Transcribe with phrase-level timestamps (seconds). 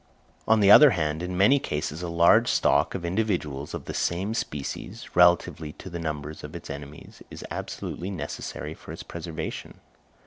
[0.47, 4.33] On the other hand, in many cases, a large stock of individuals of the same
[4.33, 9.79] species, relatively to the numbers of its enemies, is absolutely necessary for its preservation.